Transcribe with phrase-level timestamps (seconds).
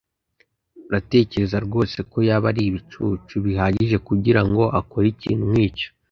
[0.87, 5.87] Uratekereza rwose ko yaba ari ibicucu bihagije kugirango akore ikintu nkicyo?